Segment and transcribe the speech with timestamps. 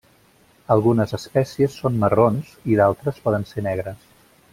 [0.75, 4.09] Algunes espècies són marrons, i d'altres poden ser negres.